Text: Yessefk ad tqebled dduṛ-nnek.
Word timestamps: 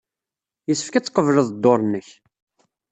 Yessefk 0.67 0.95
ad 0.95 1.05
tqebled 1.05 1.49
dduṛ-nnek. 1.51 2.09